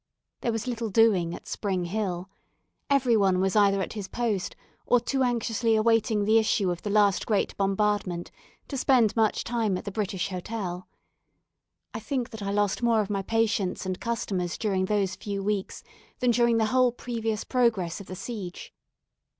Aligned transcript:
There 0.39 0.51
was 0.51 0.65
little 0.65 0.89
doing 0.89 1.35
at 1.35 1.45
Spring 1.45 1.85
Hill. 1.85 2.27
Every 2.89 3.15
one 3.15 3.39
was 3.39 3.55
either 3.55 3.83
at 3.83 3.93
his 3.93 4.07
post, 4.07 4.55
or 4.87 4.99
too 4.99 5.21
anxiously 5.21 5.75
awaiting 5.75 6.25
the 6.25 6.39
issue 6.39 6.71
of 6.71 6.81
the 6.81 6.89
last 6.89 7.27
great 7.27 7.55
bombardment 7.55 8.31
to 8.69 8.77
spend 8.77 9.15
much 9.15 9.43
time 9.43 9.77
at 9.77 9.85
the 9.85 9.91
British 9.91 10.29
Hotel. 10.29 10.87
I 11.93 11.99
think 11.99 12.31
that 12.31 12.41
I 12.41 12.49
lost 12.51 12.81
more 12.81 12.99
of 13.01 13.11
my 13.11 13.21
patients 13.21 13.85
and 13.85 14.01
customers 14.01 14.57
during 14.57 14.85
those 14.85 15.13
few 15.15 15.43
weeks 15.43 15.83
than 16.17 16.31
during 16.31 16.57
the 16.57 16.65
whole 16.73 16.91
previous 16.91 17.43
progress 17.43 17.99
of 18.01 18.07
the 18.07 18.15
siege. 18.15 18.73